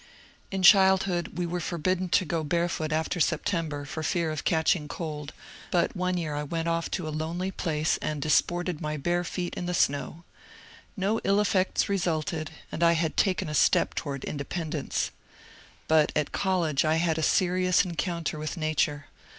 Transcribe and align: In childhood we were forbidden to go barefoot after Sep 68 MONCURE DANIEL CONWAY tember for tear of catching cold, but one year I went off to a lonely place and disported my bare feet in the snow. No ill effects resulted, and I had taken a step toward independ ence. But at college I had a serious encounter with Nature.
In 0.49 0.63
childhood 0.63 1.33
we 1.37 1.45
were 1.45 1.59
forbidden 1.59 2.09
to 2.09 2.25
go 2.25 2.43
barefoot 2.43 2.91
after 2.91 3.19
Sep 3.19 3.41
68 3.41 3.41
MONCURE 3.41 3.69
DANIEL 3.69 3.69
CONWAY 3.69 3.85
tember 3.85 3.87
for 3.87 4.01
tear 4.03 4.31
of 4.31 4.43
catching 4.43 4.87
cold, 4.87 5.33
but 5.69 5.95
one 5.95 6.17
year 6.17 6.33
I 6.33 6.41
went 6.41 6.67
off 6.67 6.89
to 6.89 7.07
a 7.07 7.11
lonely 7.13 7.51
place 7.51 7.97
and 7.97 8.19
disported 8.19 8.81
my 8.81 8.97
bare 8.97 9.23
feet 9.23 9.53
in 9.53 9.67
the 9.67 9.75
snow. 9.75 10.23
No 10.97 11.19
ill 11.23 11.39
effects 11.39 11.87
resulted, 11.87 12.49
and 12.71 12.81
I 12.81 12.93
had 12.93 13.15
taken 13.15 13.47
a 13.47 13.53
step 13.53 13.93
toward 13.93 14.21
independ 14.23 14.73
ence. 14.73 15.11
But 15.87 16.11
at 16.15 16.31
college 16.31 16.83
I 16.83 16.95
had 16.95 17.19
a 17.19 17.21
serious 17.21 17.85
encounter 17.85 18.39
with 18.39 18.57
Nature. 18.57 19.05